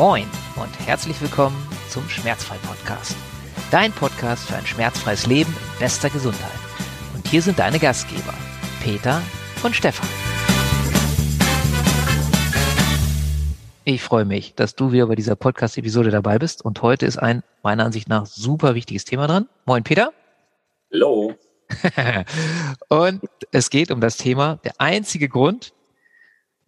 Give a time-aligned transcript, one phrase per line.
[0.00, 1.54] Moin und herzlich willkommen
[1.90, 3.14] zum Schmerzfrei-Podcast.
[3.70, 6.58] Dein Podcast für ein schmerzfreies Leben in bester Gesundheit.
[7.14, 8.32] Und hier sind deine Gastgeber,
[8.82, 9.20] Peter
[9.62, 10.08] und Stefan.
[13.84, 16.64] Ich freue mich, dass du wieder bei dieser Podcast-Episode dabei bist.
[16.64, 19.50] Und heute ist ein, meiner Ansicht nach, super wichtiges Thema dran.
[19.66, 20.14] Moin, Peter.
[20.94, 21.34] Hallo.
[22.88, 23.20] und
[23.52, 25.74] es geht um das Thema, der einzige Grund,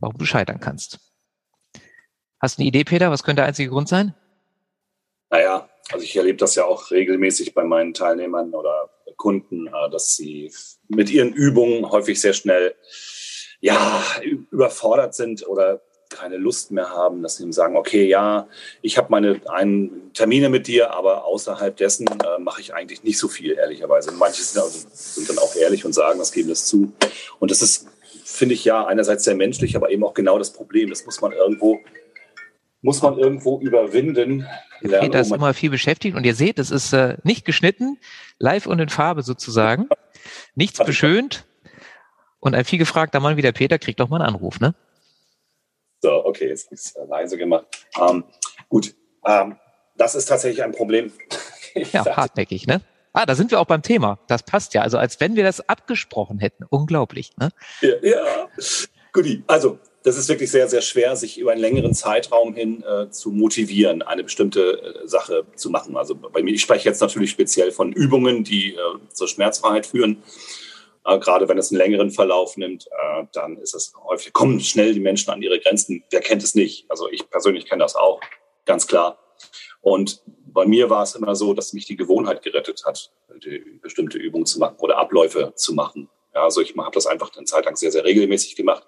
[0.00, 1.00] warum du scheitern kannst.
[2.42, 3.12] Hast du eine Idee, Peter?
[3.12, 4.14] Was könnte der einzige Grund sein?
[5.30, 10.16] Naja, also ich erlebe das ja auch regelmäßig bei meinen Teilnehmern oder Kunden, äh, dass
[10.16, 10.52] sie
[10.88, 12.74] mit ihren Übungen häufig sehr schnell
[13.60, 14.02] ja,
[14.51, 18.48] überfordert sind oder keine Lust mehr haben, dass sie ihm sagen, okay, ja,
[18.82, 23.18] ich habe meine einen Termine mit dir, aber außerhalb dessen äh, mache ich eigentlich nicht
[23.18, 24.10] so viel, ehrlicherweise.
[24.10, 26.93] manche sind, also, sind, dann auch ehrlich und sagen, das geben das zu.
[27.38, 27.87] Und das ist,
[28.24, 30.90] finde ich, ja, einerseits sehr menschlich, aber eben auch genau das Problem.
[30.90, 31.79] Das muss man irgendwo
[32.82, 34.46] muss man irgendwo überwinden.
[34.80, 37.98] Lernen, Peter ist immer viel beschäftigt und ihr seht, es ist äh, nicht geschnitten,
[38.38, 39.88] live und in Farbe sozusagen.
[40.54, 41.46] Nichts beschönt.
[42.40, 44.74] Und ein viel gefragter Mann wie der Peter kriegt doch mal einen Anruf, ne?
[46.01, 47.66] So, okay, jetzt habe ich es leise gemacht.
[48.01, 48.24] Ähm,
[48.68, 49.57] gut, ähm,
[49.96, 51.12] das ist tatsächlich ein Problem.
[51.92, 52.80] ja, hartnäckig, ne?
[53.12, 54.18] Ah, da sind wir auch beim Thema.
[54.26, 54.82] Das passt ja.
[54.82, 56.64] Also als wenn wir das abgesprochen hätten.
[56.64, 57.51] Unglaublich, ne?
[57.80, 58.48] Ja, ja.
[59.12, 63.10] Guti, also das ist wirklich sehr, sehr schwer, sich über einen längeren Zeitraum hin äh,
[63.10, 65.97] zu motivieren, eine bestimmte äh, Sache zu machen.
[65.97, 68.78] Also bei mir, ich spreche jetzt natürlich speziell von Übungen, die äh,
[69.12, 70.22] zur Schmerzfreiheit führen.
[71.04, 74.92] Äh, gerade wenn es einen längeren Verlauf nimmt, äh, dann ist es häufig, kommen schnell
[74.92, 76.03] die Menschen an ihre Grenzen.
[76.10, 76.91] Wer kennt es nicht?
[76.91, 78.20] Also ich persönlich kenne das auch,
[78.64, 79.19] ganz klar.
[79.80, 83.10] Und bei mir war es immer so, dass mich die Gewohnheit gerettet hat,
[83.80, 86.08] bestimmte Übungen zu machen oder Abläufe zu machen.
[86.34, 88.86] Ja, also ich habe das einfach eine Zeit lang sehr, sehr regelmäßig gemacht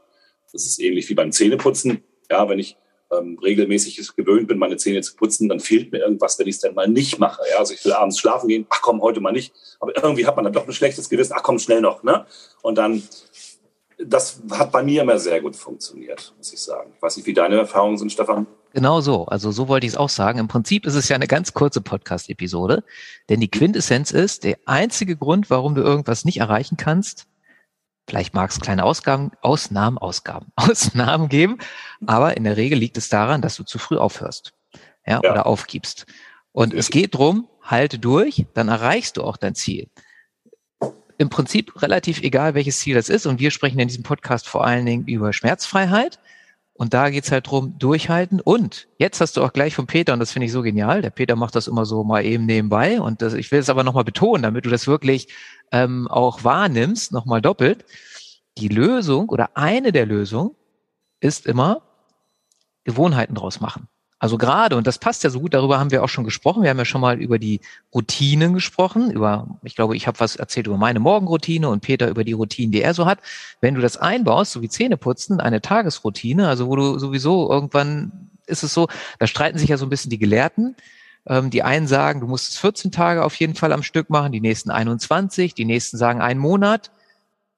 [0.54, 2.02] das ist ähnlich wie beim Zähneputzen.
[2.30, 2.78] Ja, wenn ich
[3.12, 6.60] ähm, regelmäßig gewöhnt bin, meine Zähne zu putzen, dann fehlt mir irgendwas, wenn ich es
[6.60, 7.42] dann mal nicht mache.
[7.50, 9.52] Ja, also ich will abends schlafen gehen, ach komm, heute mal nicht.
[9.80, 12.02] Aber irgendwie hat man dann doch ein schlechtes Gewissen, ach komm, schnell noch.
[12.02, 12.24] Ne?
[12.62, 13.02] Und dann,
[13.98, 16.92] das hat bei mir immer sehr gut funktioniert, muss ich sagen.
[16.96, 18.46] Ich weiß nicht, wie deine Erfahrungen sind, Stefan.
[18.72, 19.26] Genau so.
[19.26, 20.38] Also so wollte ich es auch sagen.
[20.38, 22.82] Im Prinzip ist es ja eine ganz kurze Podcast-Episode,
[23.28, 27.26] denn die Quintessenz ist, der einzige Grund, warum du irgendwas nicht erreichen kannst,
[28.06, 31.58] Vielleicht mag es kleine Ausgaben, Ausnahmen, Ausgaben, Ausnahmen geben,
[32.06, 34.52] aber in der Regel liegt es daran, dass du zu früh aufhörst,
[35.06, 35.30] ja, ja.
[35.30, 36.06] oder aufgibst.
[36.52, 39.88] Und es geht drum, halte durch, dann erreichst du auch dein Ziel.
[41.16, 43.26] Im Prinzip relativ egal, welches Ziel das ist.
[43.26, 46.18] Und wir sprechen in diesem Podcast vor allen Dingen über Schmerzfreiheit.
[46.76, 48.40] Und da geht's halt drum, durchhalten.
[48.40, 51.10] Und jetzt hast du auch gleich von Peter, und das finde ich so genial, der
[51.10, 53.00] Peter macht das immer so mal eben nebenbei.
[53.00, 55.28] Und das, ich will es aber nochmal betonen, damit du das wirklich
[55.70, 57.84] ähm, auch wahrnimmst, nochmal doppelt,
[58.58, 60.50] die Lösung oder eine der Lösungen
[61.20, 61.82] ist immer
[62.84, 63.88] Gewohnheiten draus machen.
[64.24, 66.62] Also gerade, und das passt ja so gut, darüber haben wir auch schon gesprochen.
[66.62, 67.60] Wir haben ja schon mal über die
[67.94, 72.24] Routinen gesprochen, über, ich glaube, ich habe was erzählt über meine Morgenroutine und Peter über
[72.24, 73.18] die Routinen, die er so hat.
[73.60, 78.62] Wenn du das einbaust, so wie Zähneputzen, eine Tagesroutine, also wo du sowieso irgendwann ist
[78.62, 80.74] es so, da streiten sich ja so ein bisschen die Gelehrten.
[81.26, 84.32] Ähm, die einen sagen, du musst es 14 Tage auf jeden Fall am Stück machen,
[84.32, 86.92] die nächsten 21, die nächsten sagen einen Monat.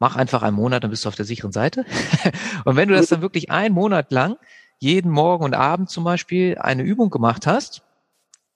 [0.00, 1.84] Mach einfach einen Monat, dann bist du auf der sicheren Seite.
[2.64, 4.36] und wenn du das dann wirklich einen Monat lang,
[4.78, 7.82] jeden Morgen und Abend zum Beispiel eine Übung gemacht hast,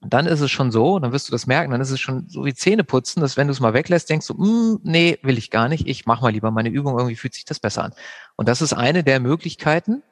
[0.00, 2.44] dann ist es schon so, dann wirst du das merken, dann ist es schon so
[2.44, 5.50] wie Zähne putzen, dass wenn du es mal weglässt, denkst du, mm, nee, will ich
[5.50, 7.92] gar nicht, ich mach mal lieber meine Übung, irgendwie fühlt sich das besser an.
[8.36, 10.02] Und das ist eine der Möglichkeiten,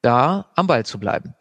[0.00, 1.34] da am Ball zu bleiben.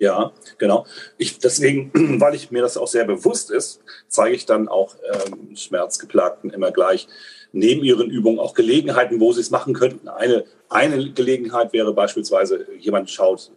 [0.00, 0.86] Ja, genau.
[1.18, 1.90] Ich, deswegen,
[2.20, 6.72] weil ich mir das auch sehr bewusst ist, zeige ich dann auch ähm, Schmerzgeplagten immer
[6.72, 7.06] gleich
[7.52, 10.08] neben ihren Übungen auch Gelegenheiten, wo sie es machen könnten.
[10.08, 13.50] Eine, eine Gelegenheit wäre beispielsweise, jemand schaut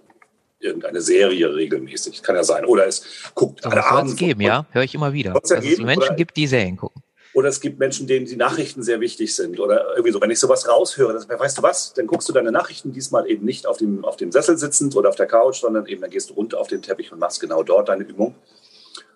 [0.59, 2.65] irgendeine Serie regelmäßig, kann ja sein.
[2.65, 3.05] Oder es
[3.35, 4.17] guckt alle Abend.
[4.17, 5.33] geben, ja, höre ich immer wieder.
[5.33, 7.01] Dass es geben, Menschen gibt, die Serien gucken.
[7.33, 9.59] Oder es gibt Menschen, denen die Nachrichten sehr wichtig sind.
[9.59, 12.51] Oder irgendwie so, wenn ich sowas raushöre, das, weißt du was, dann guckst du deine
[12.51, 15.87] Nachrichten diesmal eben nicht auf dem, auf dem Sessel sitzend oder auf der Couch, sondern
[15.87, 18.35] eben dann gehst du runter auf den Teppich und machst genau dort deine Übung.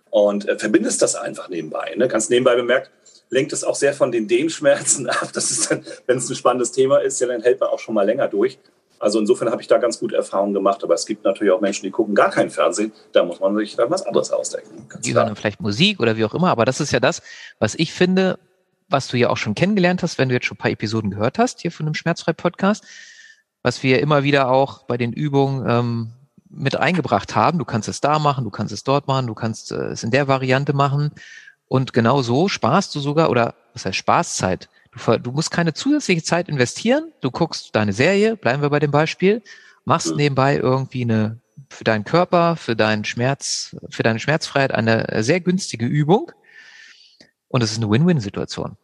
[0.10, 1.94] Und äh, verbindest das einfach nebenbei.
[1.96, 2.08] Ne?
[2.08, 2.90] Ganz nebenbei bemerkt,
[3.30, 5.30] lenkt es auch sehr von den Dehnschmerzen ab.
[5.34, 7.94] Das ist dann, wenn es ein spannendes Thema ist, ja, dann hält man auch schon
[7.94, 8.58] mal länger durch.
[9.00, 10.84] Also insofern habe ich da ganz gute Erfahrungen gemacht.
[10.84, 12.92] Aber es gibt natürlich auch Menschen, die gucken gar kein Fernsehen.
[13.12, 14.88] Da muss man sich dann was anderes ausdenken.
[15.02, 16.50] Die hören vielleicht Musik oder wie auch immer.
[16.50, 17.22] Aber das ist ja das,
[17.60, 18.40] was ich finde,
[18.90, 21.40] was du ja auch schon kennengelernt hast, wenn du jetzt schon ein paar Episoden gehört
[21.40, 22.86] hast hier von dem Schmerzfrei-Podcast,
[23.62, 26.12] was wir immer wieder auch bei den Übungen ähm,
[26.50, 27.60] mit eingebracht haben.
[27.60, 30.12] Du kannst es da machen, du kannst es dort machen, du kannst äh, es in
[30.12, 31.12] der Variante machen.
[31.68, 34.70] Und genau so sparst du sogar, oder was heißt Spaßzeit?
[34.98, 37.12] Du, du musst keine zusätzliche Zeit investieren.
[37.22, 39.42] Du guckst deine Serie, bleiben wir bei dem Beispiel,
[39.86, 41.40] machst nebenbei irgendwie eine
[41.70, 46.32] für deinen Körper, für deinen Schmerz, für deine Schmerzfreiheit eine sehr günstige Übung.
[47.50, 48.78] Und es ist eine Win-Win-Situation.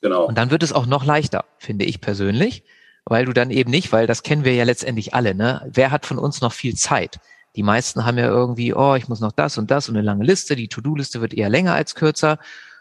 [0.00, 0.24] Genau.
[0.26, 2.64] Und dann wird es auch noch leichter, finde ich persönlich,
[3.04, 5.68] weil du dann eben nicht, weil das kennen wir ja letztendlich alle, ne?
[5.72, 7.20] Wer hat von uns noch viel Zeit?
[7.56, 10.24] Die meisten haben ja irgendwie, oh, ich muss noch das und das und eine lange
[10.24, 10.56] Liste.
[10.56, 12.38] Die To-Do-Liste wird eher länger als kürzer.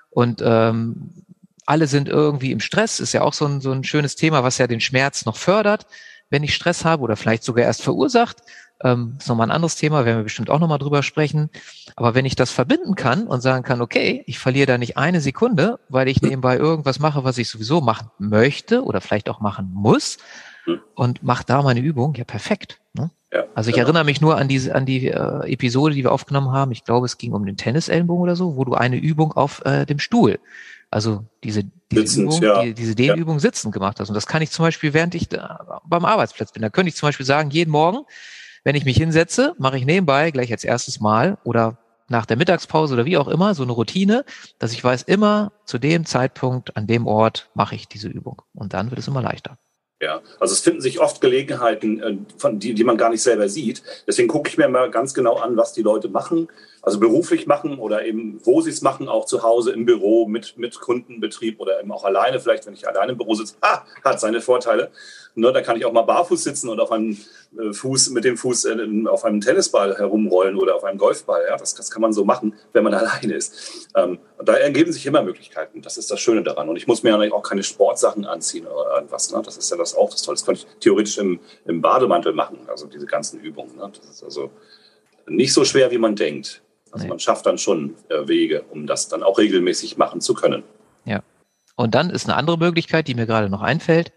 [0.09, 1.25] Und ähm,
[1.65, 4.57] alle sind irgendwie im Stress, ist ja auch so ein, so ein schönes Thema, was
[4.57, 5.85] ja den Schmerz noch fördert,
[6.29, 8.37] wenn ich Stress habe oder vielleicht sogar erst verursacht.
[8.83, 11.49] Ähm, ist nochmal ein anderes Thema, werden wir bestimmt auch nochmal drüber sprechen.
[11.95, 15.21] Aber wenn ich das verbinden kann und sagen kann, okay, ich verliere da nicht eine
[15.21, 19.69] Sekunde, weil ich nebenbei irgendwas mache, was ich sowieso machen möchte oder vielleicht auch machen
[19.71, 20.17] muss
[20.95, 22.79] und mache da meine Übung, ja perfekt.
[22.93, 23.11] Ne?
[23.31, 23.87] Ja, also ich genau.
[23.87, 26.71] erinnere mich nur an diese an die äh, Episode, die wir aufgenommen haben.
[26.71, 29.85] Ich glaube, es ging um den Tennisellenbogen oder so, wo du eine Übung auf äh,
[29.85, 30.39] dem Stuhl,
[30.91, 32.61] also diese, diese Sitzend, Übung, ja.
[32.61, 33.39] die, diese Dehnübung ja.
[33.39, 34.09] sitzend gemacht hast.
[34.09, 36.61] Und das kann ich zum Beispiel, während ich beim Arbeitsplatz bin.
[36.61, 38.05] Da könnte ich zum Beispiel sagen, jeden Morgen
[38.63, 41.77] wenn ich mich hinsetze, mache ich nebenbei gleich als erstes Mal oder
[42.07, 44.25] nach der Mittagspause oder wie auch immer so eine Routine,
[44.59, 48.41] dass ich weiß, immer zu dem Zeitpunkt, an dem Ort mache ich diese Übung.
[48.53, 49.57] Und dann wird es immer leichter.
[50.01, 53.48] Ja, also es finden sich oft Gelegenheiten, äh, von die, die man gar nicht selber
[53.48, 53.83] sieht.
[54.07, 56.48] Deswegen gucke ich mir mal ganz genau an, was die Leute machen,
[56.81, 60.57] also beruflich machen oder eben wo sie es machen, auch zu Hause im Büro mit,
[60.57, 64.19] mit Kundenbetrieb oder eben auch alleine, vielleicht wenn ich alleine im Büro sitze, ah, hat
[64.19, 64.89] seine Vorteile.
[65.33, 67.18] Ne, da kann ich auch mal barfuß sitzen und auf einem
[67.57, 71.45] äh, Fuß, mit dem Fuß äh, auf einem Tennisball herumrollen oder auf einem Golfball.
[71.48, 73.88] Ja, das, das kann man so machen, wenn man alleine ist.
[73.95, 75.81] Ähm, da ergeben sich immer Möglichkeiten.
[75.81, 76.68] Das ist das Schöne daran.
[76.68, 79.31] Und ich muss mir ja auch keine Sportsachen anziehen oder irgendwas.
[79.31, 79.42] Ne?
[79.44, 80.35] Das ist ja das auch das Tolle.
[80.35, 83.75] Das könnte ich theoretisch im, im Bademantel machen, also diese ganzen Übungen.
[83.75, 83.91] Ne?
[83.95, 84.51] Das ist also
[85.27, 86.61] nicht so schwer, wie man denkt.
[86.91, 87.09] Also nee.
[87.09, 90.63] man schafft dann schon äh, Wege, um das dann auch regelmäßig machen zu können.
[91.05, 91.21] Ja.
[91.75, 94.11] Und dann ist eine andere Möglichkeit, die mir gerade noch einfällt,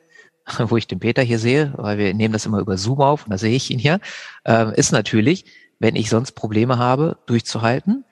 [0.58, 3.30] wo ich den Peter hier sehe, weil wir nehmen das immer über Zoom auf und
[3.30, 4.00] da sehe ich ihn hier,
[4.44, 5.44] äh, ist natürlich,
[5.78, 8.04] wenn ich sonst Probleme habe, durchzuhalten,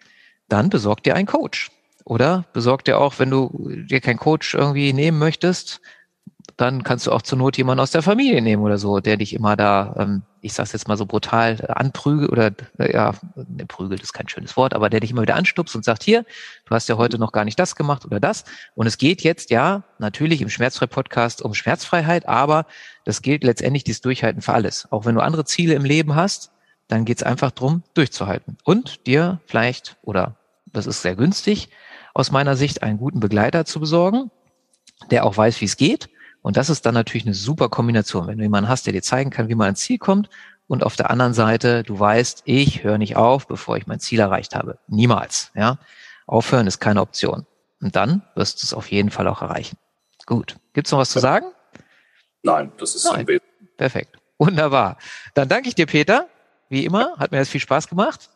[0.49, 1.71] dann besorgt dir einen Coach.
[2.05, 5.81] Oder besorgt dir auch, wenn du dir keinen Coach irgendwie nehmen möchtest,
[6.57, 9.35] dann kannst du auch zur Not jemanden aus der Familie nehmen oder so, der dich
[9.35, 13.67] immer da, ähm, ich sag's jetzt mal so brutal, äh, anprügelt oder äh, ja, ne,
[13.67, 16.25] prügelt ist kein schönes Wort, aber der dich immer wieder anstupst und sagt, hier,
[16.67, 18.45] du hast ja heute noch gar nicht das gemacht oder das.
[18.75, 22.67] Und es geht jetzt ja natürlich im Schmerzfrei-Podcast um Schmerzfreiheit, aber
[23.05, 24.87] das gilt letztendlich dieses Durchhalten für alles.
[24.91, 26.53] Auch wenn du andere Ziele im Leben hast,
[26.89, 28.59] dann geht's einfach drum, durchzuhalten.
[28.65, 30.37] Und dir vielleicht, oder
[30.67, 31.71] das ist sehr günstig,
[32.15, 34.31] aus meiner Sicht einen guten Begleiter zu besorgen,
[35.11, 36.11] der auch weiß, wie es geht
[36.43, 39.31] und das ist dann natürlich eine super Kombination, wenn du jemanden hast, der dir zeigen
[39.31, 40.29] kann, wie man ans Ziel kommt
[40.67, 44.19] und auf der anderen Seite, du weißt, ich höre nicht auf, bevor ich mein Ziel
[44.21, 44.79] erreicht habe.
[44.89, 45.53] Niemals.
[45.55, 45.79] Ja,
[46.27, 47.47] Aufhören ist keine Option.
[47.81, 49.77] Und dann wirst du es auf jeden Fall auch erreichen.
[50.27, 50.57] Gut.
[50.73, 51.47] Gibt's noch was zu sagen?
[52.43, 53.27] Nein, das ist Nein.
[53.77, 54.19] Perfekt.
[54.39, 54.99] Wunderbar.
[55.35, 56.29] Dann danke ich dir, Peter.
[56.69, 58.31] Wie immer, hat mir das viel Spaß gemacht.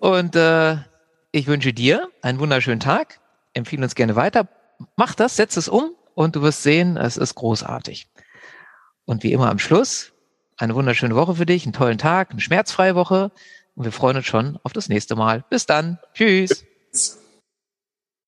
[0.00, 0.76] Und äh,
[1.32, 3.20] ich wünsche dir einen wunderschönen Tag.
[3.54, 4.48] Empfehle uns gerne weiter.
[4.96, 8.08] Mach das, setz es um und du wirst sehen, es ist großartig.
[9.04, 10.12] Und wie immer am Schluss,
[10.56, 13.32] eine wunderschöne Woche für dich, einen tollen Tag, eine schmerzfreie Woche
[13.74, 15.44] und wir freuen uns schon auf das nächste Mal.
[15.50, 15.98] Bis dann.
[16.14, 16.64] Tschüss.